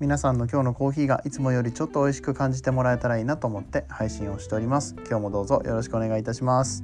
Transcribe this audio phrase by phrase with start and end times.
[0.00, 4.96] 皆さんの今日のコーヒーがいつもよりちょっと美味しく感じてもらえたらいいなと思って配信をしております。
[5.06, 6.82] 今日もどうぞよろしくお願いいたします。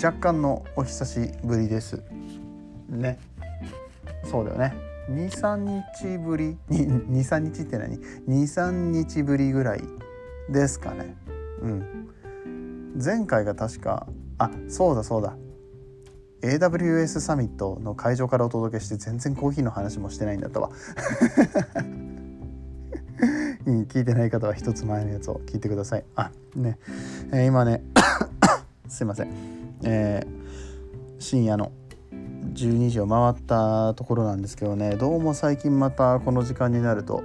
[0.00, 2.04] 若干のお久しぶりです
[2.88, 3.18] ね。
[4.22, 4.74] そうだよね。
[5.10, 9.82] 23日ぶり？23日って何？23日ぶりぐらい
[10.48, 11.16] ですかね。
[11.62, 12.08] うん。
[13.04, 14.06] 前回が確か
[14.38, 15.34] あそうだそうだ。
[16.42, 20.70] AWS サミットの会場からお届けして全然コーヒーの話もしてないんだったわ
[23.64, 26.04] 聞いてない方は一つ前のやつを聞いてください。
[26.16, 26.78] あね、
[27.32, 27.82] えー、今ね
[28.88, 29.28] すいません、
[29.84, 31.70] えー、深夜の
[32.54, 34.96] 12時を回ったところなんですけどね。
[34.96, 37.22] どうも最近またこの時間になると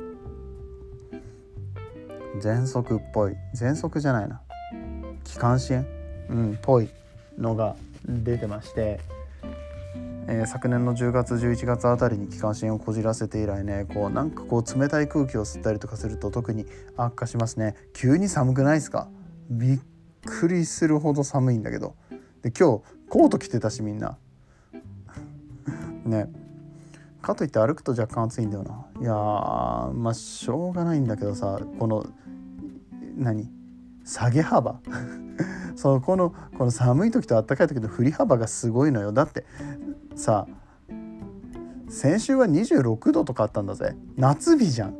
[2.39, 3.36] 喘息っぽい。
[3.56, 4.41] 喘息じゃないな。
[5.23, 5.86] 気管支炎？
[6.30, 6.89] うんぽい
[7.38, 7.75] のが
[8.06, 9.00] 出てまして、
[10.30, 16.66] えー、昨年の10月11月あたりに気管支炎をこじらせて以来ねこうなんかこう冷たい空気を吸ったりとかすると特に
[16.97, 17.75] 悪化しますね。
[17.94, 19.08] 急に寒くないですか？
[19.50, 19.80] びっ
[20.25, 21.95] くりするほど寒いんだけど。
[22.42, 24.17] で今日コート着てたしみんな。
[26.06, 26.30] ね。
[27.22, 28.86] かといって歩くと若干暑いんだよな。
[29.02, 32.06] いやまあしょうがないんだけどさこの
[33.16, 33.50] 何？
[34.03, 34.81] 下げ幅。
[35.78, 39.14] そうこのこの寒い時と暖かい時の振り幅がすごいのよ。
[39.14, 39.45] だって
[40.17, 40.47] さ
[41.89, 43.95] 先週は26度とかあったんだぜ。
[44.17, 44.95] 夏日じゃん。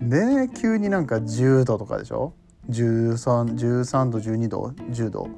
[0.00, 2.34] でね急になんか10度とかでしょ
[2.68, 5.28] ？13, 13度12度10度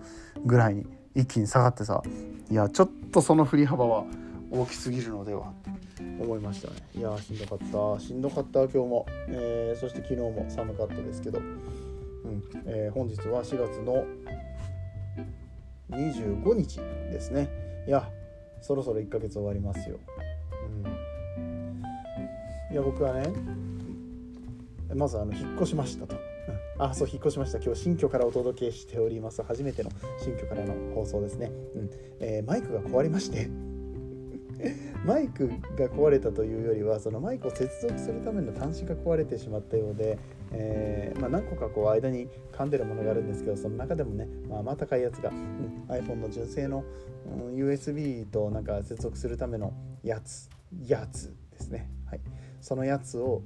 [0.45, 2.03] ぐらいに一気に下がってさ
[2.51, 4.05] いやちょっとその振り幅は
[4.51, 5.53] 大きすぎるのでは？
[6.21, 6.75] 思いましたね。
[6.97, 8.01] いやしんどかった。
[8.01, 11.39] しんどかった今日も、えー、そして昨日も寒かったですけど。
[11.39, 12.43] うん。
[12.67, 14.05] えー、本日は4月の
[15.91, 16.81] 25日
[17.13, 17.49] ですね。
[17.87, 18.09] いや
[18.67, 19.99] そろそろ1ヶ月終わりますよ、
[21.39, 21.83] うん、
[22.73, 23.33] いや僕はね
[24.95, 27.59] まずあの引っ越しましたと、うん、あそう引っ越しました。
[27.59, 29.43] 今日新居からお届けしております。
[29.43, 29.91] 初めての
[30.23, 31.91] 新居からの放送ですね、うん。
[32.21, 33.49] えー、マイクが壊れまして。
[35.05, 40.19] マイクが壊れたというよりはそのマイクを接続するための端子が壊れてしまったようで、
[40.51, 46.85] えー、まあ、何個かこう間に噛んでるものがあるんですけどその中でもね、まあ、まあ高いやつが、うん、iPhone の純正の、
[47.27, 50.49] うん、USB となんか接続するためのやつ
[50.87, 52.21] やつですね、はい、
[52.63, 53.43] そのやつを、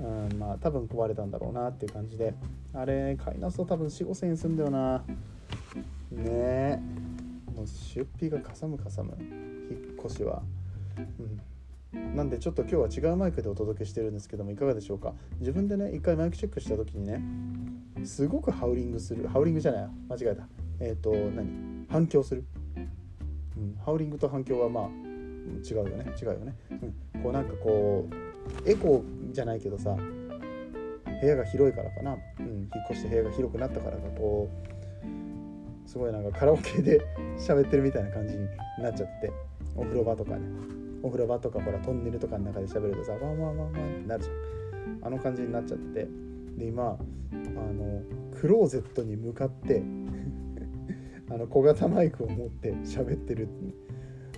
[0.00, 2.34] うん、まあ多分壊れたんだろうなっていう感じで
[2.74, 5.04] あれ買い直すと多分4 5千円するんだよな。
[6.10, 6.24] ね。
[6.24, 6.78] え
[7.54, 9.16] もう出費がかさむかさむ。
[9.18, 10.42] 引っ越しは。
[11.94, 15.14] うん、なんでちょっと今日は違うマイクでお届けしてるんですけどもいかがでしょうか？
[15.38, 17.22] 自分でね一回マイクチェックした時にね
[18.04, 20.48] すごくハウリングするハウリングじゃない間違えた。
[20.80, 21.86] えっ、ー、と何？
[21.88, 22.44] 反響する、
[23.56, 26.12] うん、ハウリングと反響はまあ違うよね。
[26.20, 26.54] 違うよね、
[27.14, 37.00] うん、こうなんかこうエコーじゃないけどさ部屋が広いからかな、うん、引っ越して部屋が広くなったからかこうすごいなんかカラオケで
[37.38, 38.46] 喋ってるみたいな感じに
[38.82, 39.30] なっちゃって
[39.76, 40.85] お風呂場とかね。
[41.06, 45.06] お風呂場とかほらトンネルとかの中で喋るとさワンワンワンワンってなるじゃん。
[45.06, 46.08] あの感じになっちゃってて。
[46.58, 48.02] で今あの
[48.40, 49.82] クローゼットに向かって
[51.30, 53.48] あの小型マイクを持って喋ってる。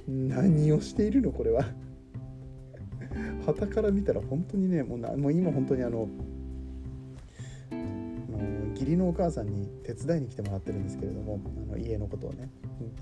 [0.09, 1.33] 何をしているの？
[1.33, 1.65] これは。
[3.47, 6.09] 旗から見たら本当にねもうなもう今本当にあの
[8.79, 12.49] 義理のお母さんに手伝いに来てもらってるんですけれどもあの家のことをね、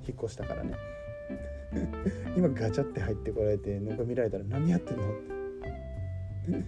[0.06, 0.72] 引っ越したからね。
[2.37, 5.03] 今ガチャって入ってこられてなんか見られたら何やってんの？
[6.48, 6.64] ね、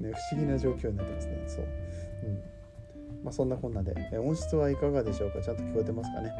[0.00, 1.42] 不思議な状況になってますね。
[1.46, 3.24] そう、うん。
[3.24, 3.94] まあ、そんなこんなで。
[4.18, 5.40] 音質はいかがでしょうか？
[5.40, 6.32] ちゃんと聞こえてますかね、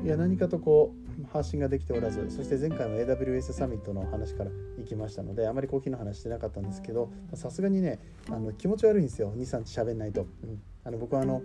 [0.00, 7.98] うん、いや何かとこう発信ができておらずそして前回も AWS サミットの話から行きましたのであまりコーヒーの話してなかったんですけどさすがにね
[8.28, 9.32] あの気持ち悪いんですよ。
[9.36, 11.42] 23日喋んないと、うん、あの僕はあの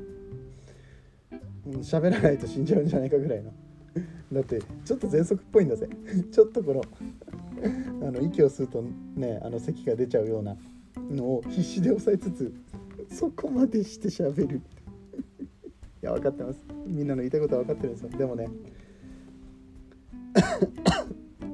[1.81, 3.53] 喋らないと死んじゃうんじゃないかぐらいの。
[4.31, 5.88] だってちょっと喘息っぽいんだぜ。
[6.31, 6.81] ちょっとこの
[8.07, 8.83] あの息を吸うと
[9.15, 10.55] ねあの咳が出ちゃうような
[11.09, 12.53] のを必死で抑えつつ
[13.09, 14.57] そこまでしてしゃべる。
[14.57, 16.59] いや分かってます。
[16.85, 18.09] みんなの言いたいことは分かってるんですよ。
[18.09, 18.47] でもね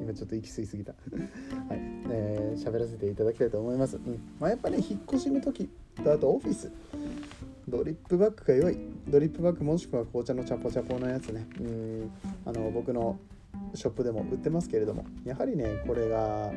[0.01, 0.91] 今ちょっと息吸いすぎた。
[0.91, 1.93] はい。
[2.09, 4.19] えー、喋らせていただきたいと思います、うん。
[4.39, 5.69] まあ、やっぱね引っ越しの時
[6.03, 6.71] とあとオフィス
[7.73, 8.77] ドリップバッグが良い
[9.07, 12.11] ドリップバッグもしくは紅茶のチャポチャポのやつねうん
[12.45, 13.17] あの僕の
[13.73, 16.51] ショップでも売ってますけれどもやはりねこれが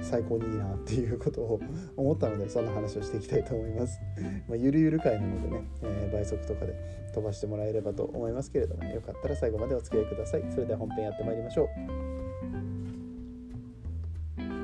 [0.00, 1.60] 最高にいいなっていうことを
[1.96, 4.00] 思ったのでそんな話をしていきたいと思います。
[4.48, 6.74] まあ、ゆるゆる回なのでね、えー、倍速とかで
[7.14, 10.44] 飛ばしてもらえればと思いますけれども、ね、よかったら最後までお付き合いください。
[10.50, 11.68] それでは本編やってまいりましょう。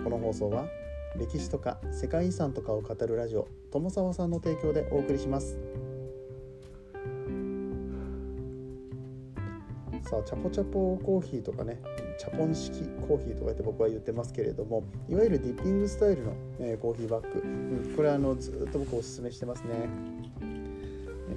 [0.05, 0.67] この放送は
[1.19, 5.59] 歴史とか世界遺産とかを語るラジオ友沢さんの提供でお送りします。
[10.09, 11.83] さあチャポチャポコーヒーとかね
[12.19, 19.91] チャポン式コーヒーとかって僕は言ってますけれどもいわゆるディッピングスタイルの、えー、コーヒーバッグ、うん、これはあのずっと僕おすすめしてますね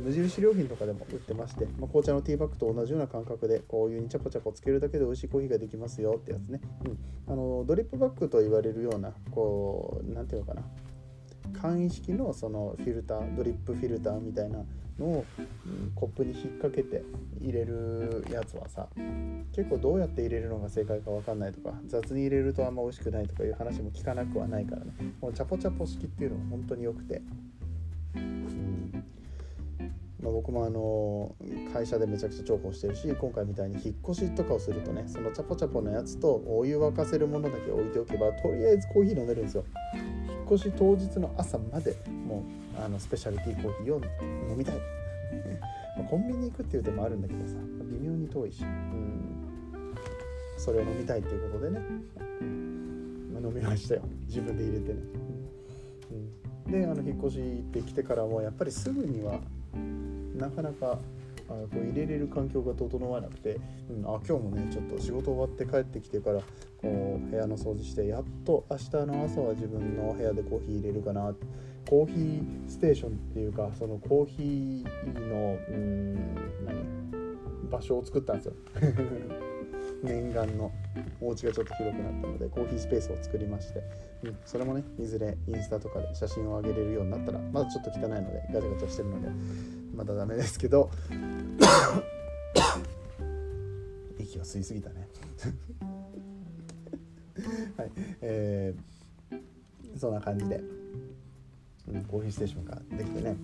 [0.01, 10.63] 無印良品とかでも売ってまして、まあ、紅茶のティーバッグと同じような感覚でこういうにチャポチャポつけるだけで美味しいコーヒーができますよってやつね、うん、あのドリップバッグと言われるようなこう何ていうのかな。
[11.59, 14.63] 簡易式のそのフィルタードリップフィルターみたいな
[14.99, 15.25] のを、
[15.65, 17.03] うん、コップに引っ掛けて
[17.41, 18.87] 入れるやつはさ
[19.53, 24.93] 結構どうやって入れるのが正解か分かんないとか雑に入れるとあんま美味しくないとかいう話も聞かなくはないからね。
[25.19, 27.21] このチャポチャポ式っていうのは本当に良くて。
[30.21, 31.35] まあ、僕もあの
[31.73, 39.65] 会社でめちゃくちゃ重宝してるし今回みたいに引っ越しとかをするとねそのチャポチャポのやつとお湯沸かせるものだけ置いておけばとりあえずコーヒー飲めるんですよ。
[40.29, 41.95] 引っ越し当日の朝まで
[42.27, 42.43] も
[42.77, 44.01] うあのスペシャリティーコーヒーを
[44.49, 44.75] 飲みたい。
[45.97, 49.93] ま、コンビニ行くっていう手もあるんだけどさ微妙に遠いし、うん、
[50.57, 51.79] それを飲みたいっていうことでね、
[53.33, 54.03] まあ、飲みましたよ。
[54.27, 54.99] 自分で入れてね、
[56.65, 59.41] うん、であの引っ越し行ってきてからもやっぱりすぐには
[60.41, 60.99] なかなか
[61.47, 63.59] あこう入れれる環境が整わなくて、
[63.89, 66.39] うん、あ今日もねちょっと仕事終わって帰ってきてから
[66.81, 71.33] こう部屋の掃除してやっと明日の朝は自分の部屋でコーヒー入れるかな。
[71.89, 76.15] コーヒーステーションっていうかそのコーヒーのうん
[76.65, 77.69] 何？
[77.69, 78.53] 場所を作ったんですよ。
[80.03, 80.71] 念願の
[81.19, 83.83] お家がちょっと広くなったのでコーヒースペースを作りまして、
[84.23, 89.29] うん、それもねいずれインスタとかで写真を上げれるようになったらまだちょっと汚いのでガチャガチャしてるので
[89.95, 90.89] まだダメですけど
[94.17, 95.07] 息を吸いすぎたね。
[97.77, 100.61] はいえー、そんな感じで、
[102.09, 103.35] コーヒーステーションができてね、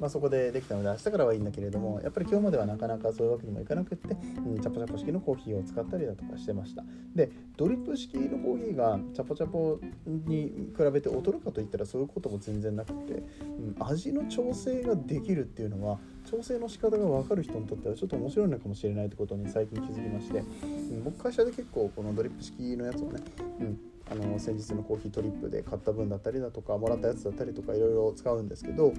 [0.00, 4.14] まあ、そこでできたので明日からはいいんだけれどもやっぱり今日まではなかなかそういうわけにもいかなくって、
[4.46, 6.84] うん、チャポチャポ式のコーヒーを使ったりだとかしてました。
[7.14, 15.98] でドリップ式のコーヒーがチャポチャポに比べて劣るかといったらそういうことも全然なくて、うん、味の調整ができるっていうのは
[16.30, 20.44] 調整の仕方が分かる人にとってはちょっと面白いのかもしれないってことに最近気づきまして、う
[20.94, 23.20] ん、僕会社で結構このドリップ式のやつをね、
[23.60, 28.92] うんあの先日のコーヒートリップで買った分だったりだとかもらったやつだったりとかいろいろ使うんですけど、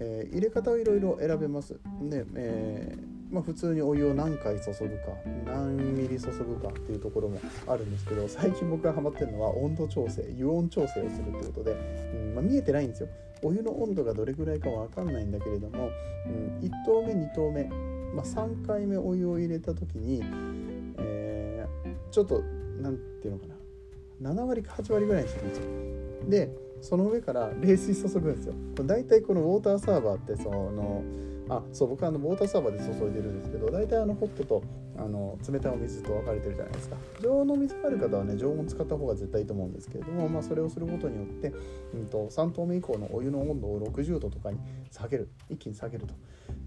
[0.00, 1.74] えー、入れ方はいろいろ選べます。
[2.02, 5.12] で、えー、まあ、普通にお湯を何回注ぐか
[5.44, 11.74] 何ミリ注ぐかっていうところもあるんですけど最近僕がハマってるのは温度調整湯温調整をするってことで、う
[12.32, 13.08] んまあ、見えてないんですよ。
[13.42, 15.90] お湯の温度がどれぐらいかわかんないんだけれども、
[16.26, 17.64] うん、1投目2投目、
[18.14, 20.22] まあ、3回目お湯を入れた時に、
[20.96, 22.42] えー、ちょっと
[22.80, 23.55] 何て言うのかな
[24.22, 25.64] 7割か8割ぐらいにしてるんですよ。
[26.28, 26.50] で
[26.82, 28.54] その上から冷水注ぐんですよ。
[28.84, 31.02] 大体このウォーターサーバーってその
[31.48, 34.62] あそう僕はあのウォーターサーバーで注いでるんですけど大体あのホットと
[34.98, 36.96] あの冷たいお水と分かれてるじゃないですか。
[37.22, 41.52] 常温の水がある方はね常温使った方が絶対いいと思うんですけれども、まあ、それをすることによって、
[41.94, 44.58] うんと、3投目以降のお湯の温度を60度とかに
[44.90, 45.30] 下げる。
[45.48, 46.14] 一気に下げると、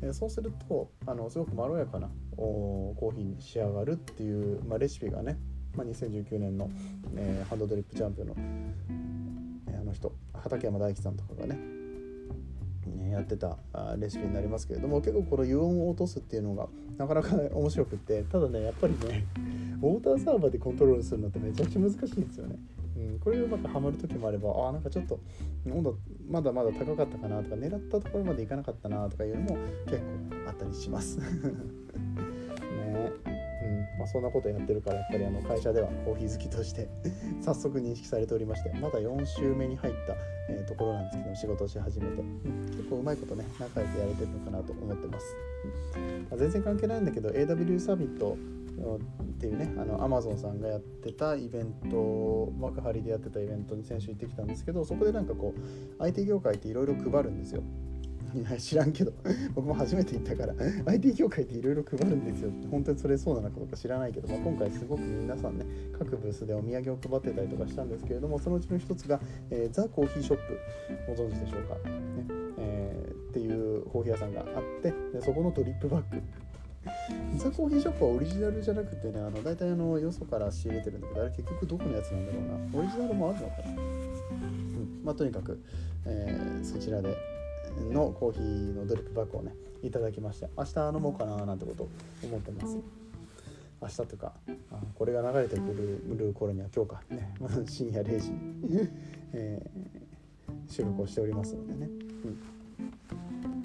[0.02, 5.38] え、そうするとあのすごくまろやかなおコーヒーに仕上がるっていう、まあ、レシピがね
[5.80, 6.70] まあ、2019年の、
[7.16, 8.36] えー、ハンドドリップチャンピオンの、
[9.70, 11.58] えー、あの人畠山大樹さんとかがね
[13.12, 13.58] やってた
[13.98, 16.68] レシピになりますけれども結構この油温を落とすっていうのが
[16.98, 19.26] なかなか面白くってただねやっぱりね
[19.82, 22.60] ウォーターサーバーでコントロールするのってめちゃくちゃ難しいんですよね。
[22.98, 25.18] うん、これがうまくはまる時もあればあなんかちょっと
[25.66, 25.98] 温度
[26.30, 30.04] まだまだ高かったかなとか狙ったところまでいかなかったなとかいうのも結構
[30.50, 31.20] あったりします。
[34.00, 36.88] まあ、そんなことやってるからやっぱりあの会社ではコーヒー好きとして
[37.44, 40.16] 早速認識されておりましてまだ4週目に入った、
[40.50, 45.36] えー、ところなんですけど仕事をし始めて、うん、結構うまいことね仲良くやれてるのかなと思ってます、
[45.96, 48.38] うんまあ、全然関係ないんだけど AW サミット
[48.80, 57.64] っていうねあの Amazon さんがやってたイベント幕張でやってたイベントに先週行ってきたんですけどそこでなんかこう IT 業界っていろいろ配るんですよ。
[58.34, 59.14] いや知らんけど
[59.56, 60.54] 僕も初めて行ったから
[60.86, 62.52] IT 業界っていろいろ配るんですよ。
[62.70, 65.66] 本当にそれそうなのかどうか知らないけど、まあ、今回すごく皆さんね
[65.98, 69.20] 各ブースでお土産を配ってたりとかしたんですけれどもそのうちの一つが、
[69.50, 70.60] えー、ザ・コーヒーショップ
[71.08, 71.80] ご存知でしょうか、ね
[72.58, 74.46] えー、っていうコーヒー屋さんがあっ
[74.82, 76.22] てでそこのドリップバッグ。
[77.38, 82.80] ザ・コーヒーショップはオリジナルじゃなくてねあの大体あのよそから仕入れてるんだけどあれ結局どこのやつなんだろうな。
[82.80, 83.72] オリジナルもあるのかな。
[83.72, 85.62] うんまあとにかく、
[86.06, 87.16] えー、そちらで
[87.92, 91.90] のコーヒーのドリップバッグをねいただきまして明日飲もうかななんてことを
[92.24, 92.78] 思ってます。
[93.82, 94.34] 明日というか
[94.72, 95.62] あこれが流れてく
[96.18, 97.02] る頃には今日か。
[97.10, 97.34] ね
[97.66, 98.90] 深夜0時に
[99.32, 101.90] えー、収録をしておりますのでね、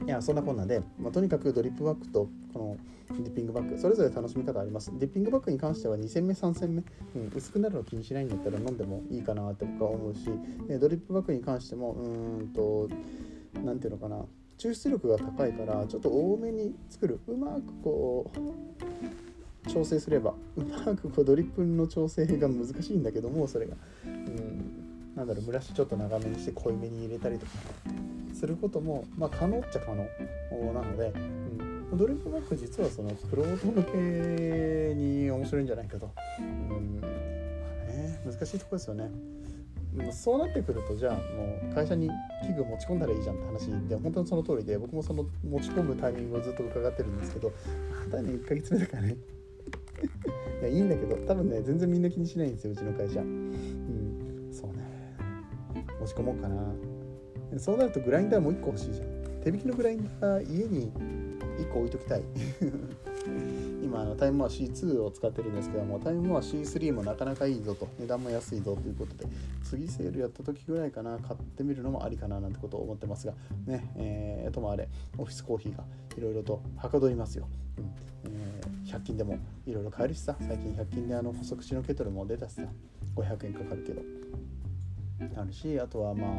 [0.00, 2.76] うん、いやそんなこんなで、まあ、とにかくドリップバッグとこの
[3.08, 4.92] ディッピングバッグそれぞれ楽しみ方あります。
[4.98, 6.82] ディッピングバッグに関しては2戦目3戦目、
[7.16, 10.30] うん、薄くなるの気にしないんだったら飲んでもいいかなって僕は思うし
[10.80, 12.88] ドリップバッグに関してもうんと
[13.62, 14.24] 何ていうのかな。
[14.58, 17.20] 抽出力が高いからちょっと多めに作る。
[17.26, 18.30] うまくこ
[19.66, 23.76] う調整すればうまくこうドリップの調整が難しいんだけどもそれが。
[24.06, 24.80] うん。
[25.16, 27.52] なんだろう蒸らしちょっと長めにして濃いめに入れたりとか。
[28.34, 30.04] することもまあ可能っちゃ可能。
[30.72, 31.12] なので、
[31.90, 37.00] うん、ドリップバッグ実はそのクロート向けに面白いんじゃないかと、うん。
[37.00, 39.10] ね、難しいとこですよね。
[40.12, 42.08] そうなってくるとじゃあもう会社に
[42.42, 47.52] 器具持ち込んだらいいじゃんって話で本当にその通りで僕もその持ち込むタイミングをずっと伺ってるんですけど
[48.10, 49.16] まだね1ヶ月目だからね。
[50.60, 53.20] いやいいんだけど多分ね全然みんな気にしないんですようちの会社。
[53.20, 54.48] うん。
[54.50, 54.84] そうね。
[56.00, 56.74] 持ち込もうかな。
[57.58, 59.06] そうなるとグラインダーもう1個欲しいじゃん。
[59.42, 60.90] 手引きのグラインダー家に
[61.58, 62.22] 1個置いときたい。
[63.94, 69.24] 今あのタイムモア C2 を使ってるんですけどもタイムモア C3 もなかなかいいぞと値段も安いぞということで
[69.62, 73.34] 次セールやった時ぐらいかな買ってみるのもありかななんてことを思ってますが
[73.66, 75.84] ねえー、ともあれオフィスコーヒーが
[76.18, 77.46] いろいろとはかどりますよ、
[77.78, 82.62] うんえー、100均でもいろいろ買えるしさ最近100均であの細口のケトルも出たしさ
[83.14, 84.02] 500円かかるけど。
[85.36, 86.30] あるしあとはまあ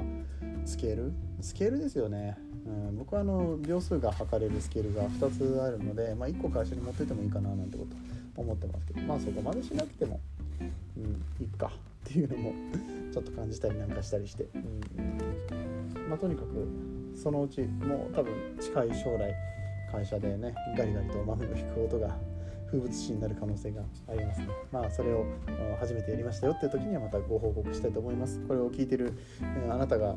[0.65, 1.13] スケール？
[1.39, 2.37] スケールですよね。
[2.65, 10.19] うん、僕はあの秒数が測れるスケールが2つあるので、まあ、1個会社に持っていてもいいかななんてこと思ってますけどまあそこまでしなくても、
[10.59, 11.03] うん、
[11.39, 11.69] いいかっ
[12.03, 12.53] ていうのも
[13.13, 14.81] ちょっと感じたりなんかしたりして、うん
[16.09, 16.67] まあ、とにかく
[17.15, 19.33] そのうちもう多分近い将来
[19.91, 22.15] 会社でねガリガリと豆の引く音が
[22.67, 24.47] 風物詩になる可能性がありますね。
[24.71, 25.25] まあそれを
[25.79, 28.39] 初めてやりましたよっていう時にはまたご報告したいと思います。
[28.47, 29.13] これを聞いてる
[29.69, 30.15] あなたが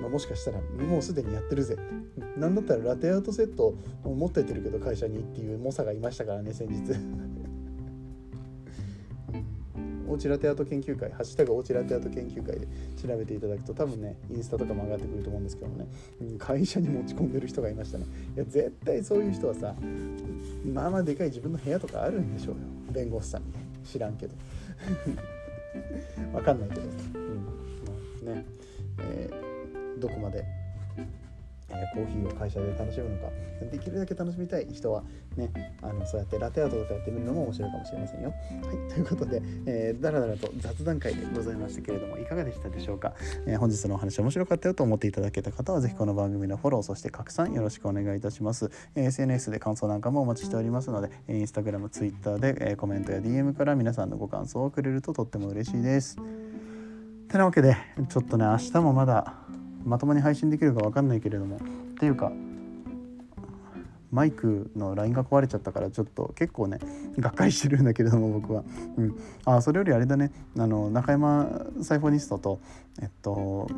[0.00, 1.76] まあ、もしかしたらもうすでにやってるぜ
[2.36, 3.74] なんだったらラテアートセット
[4.04, 6.92] 持ってってるけど会社にっていう猛者がいましたからね先日
[10.08, 15.88] おうちラテアート研究会、ハッシュタグおうちラテアート研究会で調べていただくと多分ね、インスタとかも上がってくると思うんですけどもね、
[16.38, 18.06] 会社に持ち込んでる人がいましたね。
[18.36, 19.74] いや、絶対そういう人はさ、
[20.64, 22.60] まあまあでかい自分の部屋とかあるんでしょうよ。
[22.92, 23.48] 弁護士さんに。
[23.84, 24.34] 知らんけど。
[26.32, 26.82] わかんないけど。
[26.82, 27.44] うん。
[28.24, 28.44] まあね。
[29.00, 29.45] えー
[29.98, 30.44] どこまで、
[31.70, 33.30] えー、コーヒーを会社で楽しむのか
[33.70, 35.02] できるだけ楽しみたい人は
[35.36, 35.50] ね
[35.82, 38.30] あのそうやってラテアートとかやってみるのも面白いかもしれませんよ。
[38.30, 43.14] はいということで、えー、だらだらと雑談会でございましたけれどもいかがでしたでしょうか、
[43.46, 48.70] えー、本日のお話面白かったよと思っていただけた方は是非この番組のフォローそして拡散よろしくお願いいたします。
[48.94, 56.16] えー、SNS で感想なんかもお待ちしておりますので、えー、インスタグラム、ツイッターで、えー、コメントや DM から皆さんのご感想をくれるととっても嬉しいです。
[57.28, 57.76] てなわけで
[58.08, 59.34] ちょっとね明日もまだ
[59.86, 61.60] まともに配信できるか分かんないけれどもっ
[61.98, 62.32] ていうか
[64.10, 66.78] マイクのラインが壊れちゃったからちょっと結構ね
[67.18, 68.62] がっかりしてるんだけれども僕は、
[68.96, 70.32] うん、あそれよりあれだね。
[70.58, 72.60] あの中山サイフォニストと
[73.02, 73.68] えっと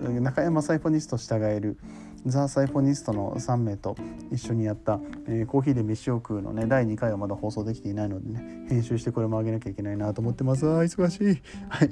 [0.00, 1.78] 中山サイフォニスト従える
[2.26, 3.96] ザ・サイフォニストの3名と
[4.30, 6.66] 一緒にやった、えー、コーヒーで飯を食うのね。
[6.66, 10.66] 第2回はまだ放送できていないのでね編集してこれも上げなきゃいけないなと思ってます。
[10.68, 11.42] あ忙しい。
[11.68, 11.90] はい。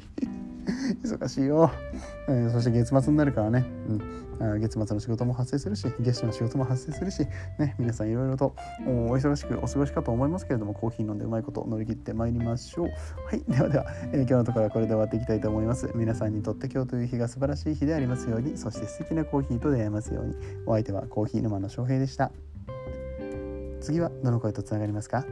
[1.05, 1.71] 忙しいよ、
[2.29, 3.65] えー、そして月末になるからね、
[4.41, 7.27] うん、月末の仕事も発生するし月初の仕事も発生するし、
[7.59, 8.55] ね、皆さんいろいろと
[8.87, 12.87] お忙しくお過ごしかと思いますけれどもコーヒー飲んでうまいこと乗り切ってまいりましょう。
[12.87, 12.93] は
[13.35, 15.91] いではでは、えー、今日のところはこれで終わっていきたいと思います。
[15.95, 20.35] 皆さんにとって今日という日が素晴らしい日でありますようにそして素敵なコーヒーと出会えますように。
[20.67, 22.33] お相手はコーヒー沼の翔平でした。
[23.81, 25.25] 次はどの声とつながりますか？